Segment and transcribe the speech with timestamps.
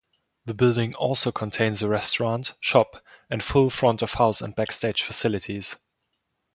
[0.45, 5.75] The building also contains a restaurant, shop, and full front-of-house and backstage facilities.